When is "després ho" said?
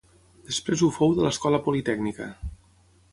0.51-0.87